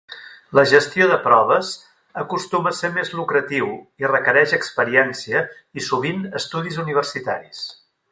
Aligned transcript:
La 0.59 0.61
gestió 0.69 1.07
de 1.09 1.17
proves 1.25 1.67
acostuma 2.21 2.71
a 2.71 2.77
ser 2.79 2.91
més 2.97 3.11
lucratiu 3.19 3.69
i 4.05 4.09
requereix 4.13 4.55
experiència 4.59 5.43
i, 5.81 5.85
sovint, 5.93 6.25
estudis 6.41 6.81
universitaris. 6.87 7.63